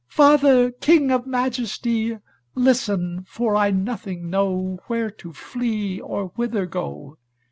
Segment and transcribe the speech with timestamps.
[0.07, 2.17] "Father, king of Majesty,
[2.55, 7.19] Listen, for I nothing know Where to flee or whither go.